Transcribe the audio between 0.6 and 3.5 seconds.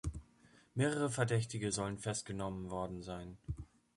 Mehrere Verdächtige sollen festgenommen worden sein.